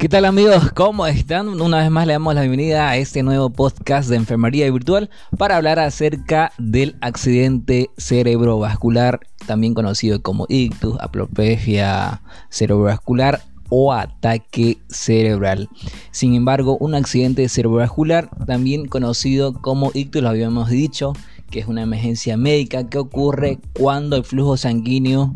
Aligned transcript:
¿Qué 0.00 0.08
tal 0.08 0.24
amigos? 0.24 0.72
¿Cómo 0.72 1.06
están? 1.06 1.60
Una 1.60 1.80
vez 1.80 1.90
más 1.90 2.06
le 2.06 2.14
damos 2.14 2.34
la 2.34 2.40
bienvenida 2.40 2.88
a 2.88 2.96
este 2.96 3.22
nuevo 3.22 3.50
podcast 3.50 4.08
de 4.08 4.16
enfermería 4.16 4.70
virtual 4.72 5.10
para 5.36 5.58
hablar 5.58 5.78
acerca 5.78 6.52
del 6.56 6.96
accidente 7.02 7.90
cerebrovascular, 7.98 9.20
también 9.46 9.74
conocido 9.74 10.22
como 10.22 10.46
ictus, 10.48 10.98
aplopefia 11.00 12.22
cerebrovascular 12.48 13.42
o 13.68 13.92
ataque 13.92 14.78
cerebral. 14.88 15.68
Sin 16.12 16.34
embargo, 16.34 16.78
un 16.80 16.94
accidente 16.94 17.46
cerebrovascular, 17.50 18.30
también 18.46 18.86
conocido 18.86 19.52
como 19.52 19.90
ictus, 19.92 20.22
lo 20.22 20.30
habíamos 20.30 20.70
dicho, 20.70 21.12
que 21.50 21.58
es 21.58 21.66
una 21.66 21.82
emergencia 21.82 22.38
médica 22.38 22.88
que 22.88 22.96
ocurre 22.96 23.58
cuando 23.74 24.16
el 24.16 24.24
flujo 24.24 24.56
sanguíneo 24.56 25.30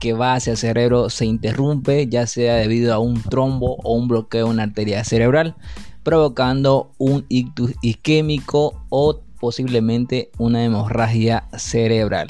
que 0.00 0.12
va 0.12 0.34
hacia 0.34 0.52
el 0.52 0.56
cerebro 0.56 1.10
se 1.10 1.26
interrumpe, 1.26 2.06
ya 2.06 2.26
sea 2.26 2.56
debido 2.56 2.94
a 2.94 2.98
un 2.98 3.22
trombo 3.22 3.76
o 3.82 3.94
un 3.94 4.08
bloqueo 4.08 4.46
en 4.46 4.52
una 4.52 4.62
arteria 4.64 5.04
cerebral, 5.04 5.54
provocando 6.02 6.92
un 6.98 7.24
ictus 7.28 7.72
isquémico 7.82 8.80
o 8.88 9.20
posiblemente 9.40 10.30
una 10.38 10.64
hemorragia 10.64 11.44
cerebral. 11.56 12.28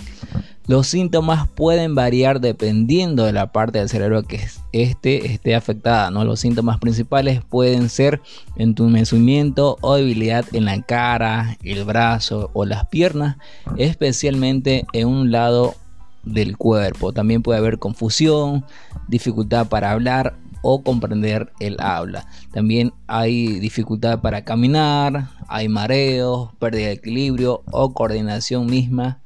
Los 0.68 0.86
síntomas 0.86 1.48
pueden 1.48 1.94
variar 1.94 2.42
dependiendo 2.42 3.24
de 3.24 3.32
la 3.32 3.52
parte 3.52 3.78
del 3.78 3.88
cerebro 3.88 4.24
que 4.24 4.46
este 4.72 5.32
esté 5.32 5.54
afectada. 5.54 6.10
¿no? 6.10 6.24
Los 6.24 6.40
síntomas 6.40 6.78
principales 6.78 7.40
pueden 7.42 7.88
ser 7.88 8.20
entumecimiento 8.56 9.78
o 9.80 9.94
debilidad 9.94 10.44
en 10.52 10.66
la 10.66 10.82
cara, 10.82 11.56
el 11.62 11.84
brazo 11.84 12.50
o 12.52 12.66
las 12.66 12.86
piernas, 12.88 13.38
especialmente 13.78 14.86
en 14.92 15.08
un 15.08 15.30
lado 15.30 15.74
del 16.32 16.56
cuerpo. 16.56 17.12
También 17.12 17.42
puede 17.42 17.58
haber 17.58 17.78
confusión, 17.78 18.64
dificultad 19.08 19.68
para 19.68 19.92
hablar 19.92 20.36
o 20.62 20.82
comprender 20.82 21.52
el 21.60 21.80
habla. 21.80 22.26
También 22.52 22.92
hay 23.06 23.58
dificultad 23.60 24.20
para 24.20 24.44
caminar, 24.44 25.28
hay 25.48 25.68
mareos, 25.68 26.50
pérdida 26.58 26.88
de 26.88 26.92
equilibrio 26.92 27.62
o 27.70 27.94
coordinación 27.94 28.66
misma 28.66 29.20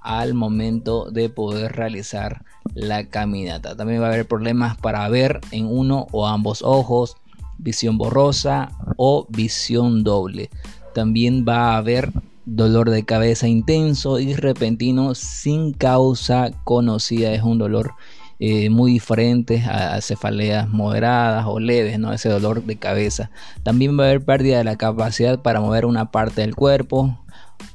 al 0.00 0.34
momento 0.34 1.10
de 1.10 1.28
poder 1.28 1.72
realizar 1.72 2.42
la 2.74 3.04
caminata. 3.06 3.76
También 3.76 4.00
va 4.00 4.06
a 4.06 4.08
haber 4.12 4.26
problemas 4.26 4.76
para 4.76 5.08
ver 5.08 5.40
en 5.50 5.66
uno 5.66 6.06
o 6.12 6.26
ambos 6.26 6.62
ojos, 6.62 7.16
visión 7.58 7.98
borrosa 7.98 8.72
o 8.96 9.26
visión 9.28 10.02
doble. 10.02 10.50
También 10.94 11.44
va 11.46 11.74
a 11.74 11.76
haber 11.76 12.12
dolor 12.50 12.90
de 12.90 13.04
cabeza 13.04 13.46
intenso 13.46 14.18
y 14.18 14.34
repentino 14.34 15.14
sin 15.14 15.72
causa 15.72 16.50
conocida. 16.64 17.32
Es 17.32 17.42
un 17.42 17.58
dolor 17.58 17.94
eh, 18.40 18.70
muy 18.70 18.92
diferente 18.92 19.62
a 19.66 20.00
cefaleas 20.00 20.68
moderadas 20.68 21.44
o 21.46 21.60
leves, 21.60 21.98
¿no? 21.98 22.12
ese 22.12 22.28
dolor 22.28 22.64
de 22.64 22.76
cabeza. 22.76 23.30
También 23.62 23.98
va 23.98 24.04
a 24.04 24.06
haber 24.08 24.24
pérdida 24.24 24.58
de 24.58 24.64
la 24.64 24.76
capacidad 24.76 25.40
para 25.42 25.60
mover 25.60 25.86
una 25.86 26.10
parte 26.10 26.40
del 26.40 26.56
cuerpo 26.56 27.24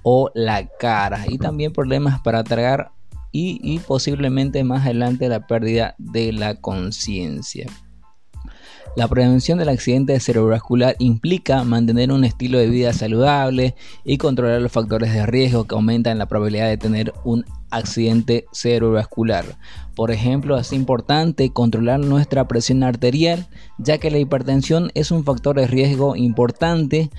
o 0.04 0.30
la 0.34 0.68
cara 0.68 1.26
y 1.28 1.38
también 1.38 1.72
problemas 1.72 2.20
para 2.22 2.44
tragar 2.44 2.92
y, 3.32 3.60
y 3.64 3.80
posiblemente 3.80 4.64
más 4.64 4.84
adelante 4.84 5.30
la 5.30 5.48
pérdida 5.48 5.96
de 5.98 6.34
la 6.34 6.56
conciencia. 6.56 7.68
La 8.96 9.10
prevención 9.10 9.58
del 9.58 9.68
accidente 9.68 10.18
cerebrovascular 10.22 10.96
implica 11.00 11.66
mantener 11.66 12.14
un 12.14 12.24
estilo 12.24 12.58
de 12.58 12.70
vida 12.70 12.94
saludable 12.94 13.76
y 14.06 14.18
controlar 14.18 14.62
los 14.62 14.72
factores 14.72 15.12
de 15.14 15.26
riesgo 15.26 15.66
que 15.66 15.76
aumentan 15.76 16.18
la 16.18 16.28
probabilidad 16.28 16.70
de 16.70 16.78
tener 16.78 17.14
un 17.26 17.44
accidente 17.72 18.46
cerebrovascular. 18.54 19.58
Por 19.96 20.12
ejemplo, 20.12 20.58
es 20.58 20.72
importante 20.72 21.52
controlar 21.52 22.00
nuestra 22.00 22.48
presión 22.48 22.84
arterial, 22.84 23.50
ya 23.78 23.98
que 23.98 24.12
la 24.12 24.20
hipertensión 24.20 24.92
es 24.94 25.12
un 25.12 25.26
factor 25.26 25.58
de 25.58 25.68
riesgo 25.68 26.16
importante 26.16 27.10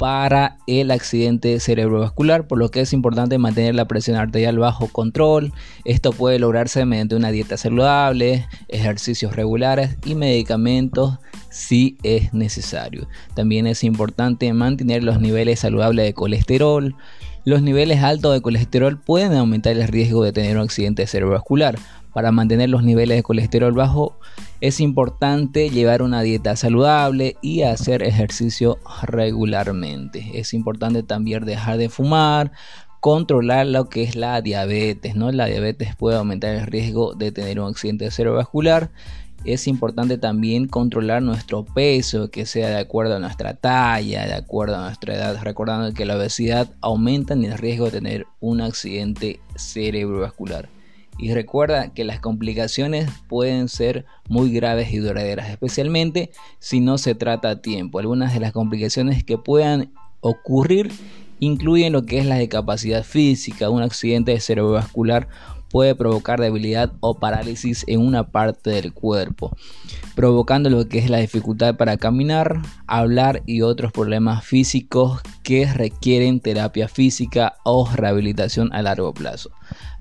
para 0.00 0.56
el 0.66 0.92
accidente 0.92 1.60
cerebrovascular, 1.60 2.46
por 2.46 2.56
lo 2.56 2.70
que 2.70 2.80
es 2.80 2.94
importante 2.94 3.36
mantener 3.36 3.74
la 3.74 3.84
presión 3.84 4.16
arterial 4.16 4.58
bajo 4.58 4.88
control. 4.88 5.52
Esto 5.84 6.12
puede 6.14 6.38
lograrse 6.38 6.86
mediante 6.86 7.16
una 7.16 7.30
dieta 7.30 7.58
saludable, 7.58 8.46
ejercicios 8.68 9.36
regulares 9.36 9.98
y 10.06 10.14
medicamentos 10.14 11.18
si 11.50 11.98
es 12.02 12.32
necesario. 12.32 13.08
También 13.34 13.66
es 13.66 13.84
importante 13.84 14.50
mantener 14.54 15.04
los 15.04 15.20
niveles 15.20 15.60
saludables 15.60 16.06
de 16.06 16.14
colesterol. 16.14 16.96
Los 17.44 17.62
niveles 17.62 18.02
altos 18.02 18.34
de 18.34 18.42
colesterol 18.42 18.98
pueden 18.98 19.32
aumentar 19.32 19.74
el 19.74 19.88
riesgo 19.88 20.22
de 20.22 20.32
tener 20.32 20.58
un 20.58 20.64
accidente 20.64 21.06
cerebrovascular. 21.06 21.78
Para 22.12 22.32
mantener 22.32 22.68
los 22.68 22.82
niveles 22.82 23.16
de 23.16 23.22
colesterol 23.22 23.72
bajo 23.72 24.18
es 24.60 24.78
importante 24.80 25.70
llevar 25.70 26.02
una 26.02 26.20
dieta 26.20 26.54
saludable 26.56 27.36
y 27.40 27.62
hacer 27.62 28.02
ejercicio 28.02 28.78
regularmente. 29.04 30.32
Es 30.34 30.52
importante 30.52 31.02
también 31.02 31.46
dejar 31.46 31.78
de 31.78 31.88
fumar, 31.88 32.52
controlar 33.00 33.66
lo 33.66 33.88
que 33.88 34.02
es 34.02 34.16
la 34.16 34.42
diabetes, 34.42 35.16
¿no? 35.16 35.32
La 35.32 35.46
diabetes 35.46 35.96
puede 35.96 36.18
aumentar 36.18 36.54
el 36.54 36.66
riesgo 36.66 37.14
de 37.14 37.32
tener 37.32 37.58
un 37.58 37.68
accidente 37.68 38.10
cerebrovascular. 38.10 38.90
Es 39.44 39.66
importante 39.66 40.18
también 40.18 40.66
controlar 40.68 41.22
nuestro 41.22 41.64
peso, 41.64 42.30
que 42.30 42.44
sea 42.44 42.68
de 42.68 42.78
acuerdo 42.78 43.16
a 43.16 43.20
nuestra 43.20 43.54
talla, 43.54 44.26
de 44.26 44.34
acuerdo 44.34 44.76
a 44.76 44.84
nuestra 44.84 45.14
edad, 45.14 45.40
recordando 45.42 45.94
que 45.94 46.04
la 46.04 46.16
obesidad 46.16 46.68
aumenta 46.82 47.32
el 47.32 47.56
riesgo 47.56 47.86
de 47.86 47.92
tener 47.92 48.26
un 48.40 48.60
accidente 48.60 49.40
cerebrovascular. 49.56 50.68
Y 51.18 51.32
recuerda 51.32 51.92
que 51.92 52.04
las 52.04 52.20
complicaciones 52.20 53.10
pueden 53.28 53.68
ser 53.68 54.04
muy 54.28 54.52
graves 54.52 54.92
y 54.92 54.98
duraderas, 54.98 55.50
especialmente 55.50 56.30
si 56.58 56.80
no 56.80 56.98
se 56.98 57.14
trata 57.14 57.50
a 57.50 57.62
tiempo. 57.62 57.98
Algunas 57.98 58.34
de 58.34 58.40
las 58.40 58.52
complicaciones 58.52 59.24
que 59.24 59.38
puedan 59.38 59.90
ocurrir 60.20 60.92
incluyen 61.38 61.94
lo 61.94 62.04
que 62.04 62.18
es 62.18 62.26
la 62.26 62.36
discapacidad 62.36 63.04
física, 63.04 63.70
un 63.70 63.82
accidente 63.82 64.38
cerebrovascular 64.38 65.28
puede 65.70 65.94
provocar 65.94 66.40
debilidad 66.40 66.92
o 67.00 67.18
parálisis 67.18 67.84
en 67.86 68.00
una 68.00 68.24
parte 68.30 68.70
del 68.70 68.92
cuerpo, 68.92 69.56
provocando 70.14 70.68
lo 70.68 70.88
que 70.88 70.98
es 70.98 71.08
la 71.08 71.18
dificultad 71.18 71.76
para 71.76 71.96
caminar, 71.96 72.60
hablar 72.86 73.42
y 73.46 73.62
otros 73.62 73.92
problemas 73.92 74.44
físicos 74.44 75.20
que 75.42 75.72
requieren 75.72 76.40
terapia 76.40 76.88
física 76.88 77.54
o 77.64 77.88
rehabilitación 77.94 78.72
a 78.72 78.82
largo 78.82 79.14
plazo. 79.14 79.50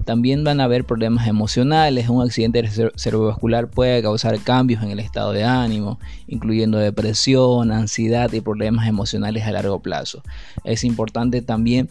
También 0.05 0.43
van 0.43 0.59
a 0.59 0.63
haber 0.63 0.85
problemas 0.85 1.27
emocionales, 1.27 2.09
un 2.09 2.23
accidente 2.23 2.67
cerebrovascular 2.95 3.69
puede 3.69 4.01
causar 4.01 4.39
cambios 4.39 4.81
en 4.81 4.89
el 4.89 4.99
estado 4.99 5.33
de 5.33 5.43
ánimo, 5.43 5.99
incluyendo 6.27 6.77
depresión, 6.79 7.71
ansiedad 7.71 8.31
y 8.33 8.41
problemas 8.41 8.87
emocionales 8.87 9.45
a 9.45 9.51
largo 9.51 9.81
plazo. 9.81 10.23
Es 10.63 10.83
importante 10.83 11.41
también 11.41 11.89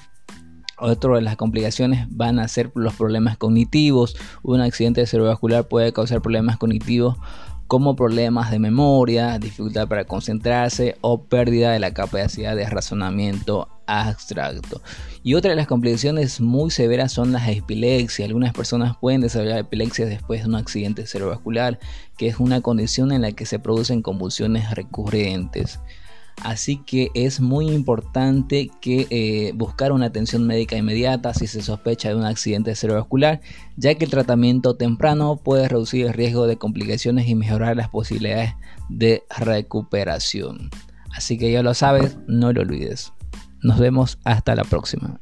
otro 0.79 1.17
de 1.17 1.23
las 1.23 1.37
complicaciones 1.37 2.07
van 2.11 2.39
a 2.39 2.49
ser 2.49 2.71
los 2.75 2.95
problemas 2.95 3.37
cognitivos. 3.37 4.17
Un 4.43 4.61
accidente 4.61 5.07
cerebrovascular 5.07 5.69
puede 5.69 5.93
causar 5.93 6.23
problemas 6.23 6.57
cognitivos 6.57 7.17
como 7.69 7.97
problemas 7.97 8.51
de 8.51 8.59
memoria, 8.59 9.39
dificultad 9.39 9.89
para 9.89 10.05
concentrarse 10.05 10.97
o 11.03 11.25
pérdida 11.25 11.71
de 11.71 11.79
la 11.79 11.93
capacidad 11.93 12.57
de 12.57 12.65
razonamiento 12.65 13.69
abstracto. 13.87 14.81
Y 15.23 15.35
otra 15.35 15.51
de 15.51 15.57
las 15.57 15.67
complicaciones 15.67 16.41
muy 16.41 16.71
severas 16.71 17.13
son 17.13 17.31
las 17.31 17.47
epilepsias. 17.49 18.27
Algunas 18.27 18.55
personas 18.55 18.97
pueden 18.97 19.21
desarrollar 19.21 19.59
epilepsia 19.59 20.07
después 20.07 20.43
de 20.43 20.49
un 20.49 20.55
accidente 20.55 21.07
cerebrovascular, 21.07 21.79
que 22.17 22.29
es 22.29 22.39
una 22.39 22.63
condición 22.63 23.13
en 23.13 23.21
la 23.21 23.33
que 23.33 23.45
se 23.45 23.59
producen 23.59 24.01
convulsiones 24.01 24.71
recurrentes. 24.75 25.79
Así 26.43 26.79
que 26.79 27.11
es 27.15 27.41
muy 27.41 27.71
importante 27.71 28.71
que 28.81 29.07
eh, 29.11 29.53
buscar 29.55 29.93
una 29.93 30.07
atención 30.07 30.47
médica 30.47 30.77
inmediata 30.77 31.35
si 31.35 31.47
se 31.47 31.63
sospecha 31.63 32.09
de 32.09 32.17
un 32.17 32.25
accidente 32.25 32.75
cerebrovascular, 32.75 33.41
ya 33.77 33.95
que 33.95 34.05
el 34.05 34.11
tratamiento 34.11 34.77
temprano 34.77 35.37
puede 35.37 35.69
reducir 35.69 36.07
el 36.07 36.13
riesgo 36.13 36.47
de 36.47 36.57
complicaciones 36.57 37.29
y 37.29 37.35
mejorar 37.35 37.77
las 37.77 37.89
posibilidades 37.89 38.55
de 38.89 39.25
recuperación. 39.39 40.71
Así 41.15 41.39
que 41.39 41.51
ya 41.51 41.63
lo 41.63 41.75
sabes, 41.75 42.17
no 42.27 42.53
lo 42.53 42.63
olvides. 42.63 43.13
Nos 43.63 43.79
vemos 43.79 44.19
hasta 44.25 44.55
la 44.55 44.65
próxima. 44.65 45.21